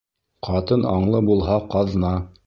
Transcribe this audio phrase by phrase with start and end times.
[0.47, 2.15] Ҡатын аңлы булһа ҡаҙна